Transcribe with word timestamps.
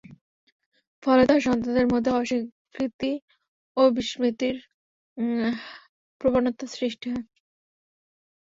ফলে 1.03 1.23
তার 1.25 1.39
সন্তানদের 1.41 1.87
মধ্যে 1.87 2.11
অস্বীকৃতি 2.11 3.11
ও 3.77 3.81
বিস্মৃতির 3.95 4.55
প্রবণতা 6.21 6.65
সৃষ্টি 6.75 7.07
হয়। 7.13 7.25